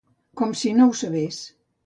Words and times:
Com 0.41 0.55
si 0.61 0.71
no 0.79 0.87
ho 0.93 0.97
sabés. 1.03 1.41